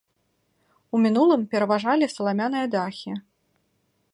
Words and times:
У 0.95 1.01
мінулым 1.03 1.41
пераважалі 1.51 2.05
саламяныя 2.15 2.65
дахі. 2.77 3.11